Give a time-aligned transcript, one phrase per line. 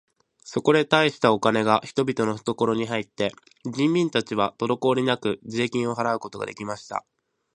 [0.43, 3.33] そこで大したお金が人々のふところに入って、
[3.71, 7.05] 人民たちはとどこおりなく税金を払うことが出来ました。